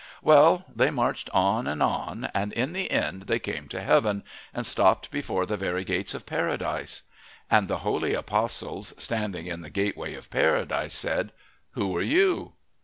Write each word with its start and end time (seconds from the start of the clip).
Well, 0.23 0.65
they 0.75 0.89
marched 0.89 1.29
on 1.29 1.67
and 1.67 1.83
on, 1.83 2.31
and 2.33 2.51
in 2.53 2.73
the 2.73 2.89
end 2.89 3.25
they 3.27 3.37
came 3.37 3.67
to 3.67 3.83
heaven, 3.83 4.23
and 4.51 4.65
stopped 4.65 5.11
before 5.11 5.45
the 5.45 5.57
very 5.57 5.83
gates 5.83 6.15
of 6.15 6.25
Paradise. 6.25 7.03
And 7.51 7.67
the 7.67 7.77
holy 7.85 8.15
apostles, 8.15 8.95
standing 8.97 9.45
in 9.45 9.61
the 9.61 9.69
gateway 9.69 10.15
of 10.15 10.31
Paradise, 10.31 10.95
said: 10.95 11.31
"Who 11.73 11.95
are 11.95 12.01
you?" 12.01 12.53